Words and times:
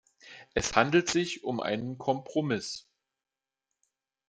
Es 0.55 0.75
handelt 0.75 1.11
sich 1.11 1.43
um 1.43 1.59
einen 1.59 1.99
Kompromiss. 1.99 2.87